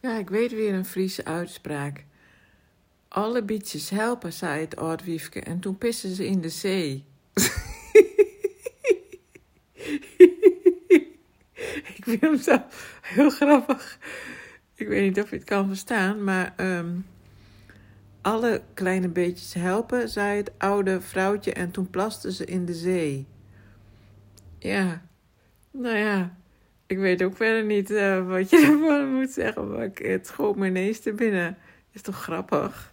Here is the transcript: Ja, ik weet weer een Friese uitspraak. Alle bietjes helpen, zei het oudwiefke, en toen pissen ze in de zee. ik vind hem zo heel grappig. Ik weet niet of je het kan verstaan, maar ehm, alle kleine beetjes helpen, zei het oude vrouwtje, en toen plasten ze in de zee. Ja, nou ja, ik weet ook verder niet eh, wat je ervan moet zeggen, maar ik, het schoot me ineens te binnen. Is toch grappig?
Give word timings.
Ja, 0.00 0.18
ik 0.18 0.30
weet 0.30 0.52
weer 0.52 0.74
een 0.74 0.84
Friese 0.84 1.24
uitspraak. 1.24 2.04
Alle 3.08 3.42
bietjes 3.42 3.90
helpen, 3.90 4.32
zei 4.32 4.60
het 4.60 4.76
oudwiefke, 4.76 5.40
en 5.40 5.60
toen 5.60 5.78
pissen 5.78 6.14
ze 6.14 6.26
in 6.26 6.40
de 6.40 6.48
zee. 6.48 7.04
ik 11.96 12.00
vind 12.00 12.20
hem 12.20 12.38
zo 12.38 12.62
heel 13.02 13.30
grappig. 13.30 13.98
Ik 14.74 14.88
weet 14.88 15.02
niet 15.02 15.20
of 15.24 15.30
je 15.30 15.36
het 15.36 15.44
kan 15.44 15.66
verstaan, 15.66 16.24
maar 16.24 16.52
ehm, 16.56 16.96
alle 18.20 18.62
kleine 18.74 19.08
beetjes 19.08 19.54
helpen, 19.54 20.08
zei 20.08 20.36
het 20.36 20.50
oude 20.58 21.00
vrouwtje, 21.00 21.52
en 21.52 21.70
toen 21.70 21.90
plasten 21.90 22.32
ze 22.32 22.44
in 22.44 22.64
de 22.64 22.74
zee. 22.74 23.26
Ja, 24.58 25.02
nou 25.70 25.96
ja, 25.96 26.36
ik 26.88 26.98
weet 26.98 27.22
ook 27.22 27.36
verder 27.36 27.64
niet 27.64 27.90
eh, 27.90 28.28
wat 28.28 28.50
je 28.50 28.56
ervan 28.66 29.14
moet 29.14 29.30
zeggen, 29.30 29.70
maar 29.70 29.84
ik, 29.84 29.98
het 29.98 30.26
schoot 30.26 30.56
me 30.56 30.66
ineens 30.66 31.00
te 31.00 31.12
binnen. 31.12 31.56
Is 31.92 32.02
toch 32.02 32.22
grappig? 32.22 32.92